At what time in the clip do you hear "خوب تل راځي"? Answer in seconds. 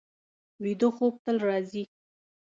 0.95-1.83